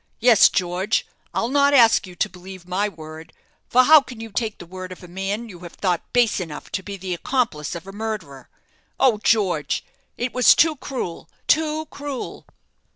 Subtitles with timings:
[0.19, 3.33] Yes, George, I'll not ask you to believe my word;
[3.69, 6.71] for how can you take the word of a man you have thought base enough
[6.71, 8.49] to be the accomplice of a murderer?
[8.99, 9.85] Oh, George,
[10.17, 12.47] it was too cruel too cruel!"